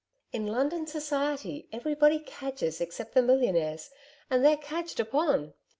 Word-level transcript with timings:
In 0.33 0.47
London 0.47 0.87
Society 0.87 1.67
everybody 1.71 2.17
cadges 2.17 2.81
except 2.81 3.13
the 3.13 3.21
millionaires 3.21 3.91
and 4.31 4.43
they're 4.43 4.57
cadged 4.57 4.99
upon... 4.99 5.53